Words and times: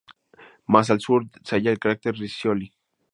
Más 0.65 0.89
al 0.89 0.99
sur 0.99 1.27
se 1.43 1.57
halla 1.57 1.69
el 1.69 1.77
cráter 1.77 2.15
Riccioli. 2.15 2.73